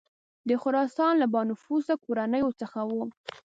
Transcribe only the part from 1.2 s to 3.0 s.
له بانفوذه کورنیو څخه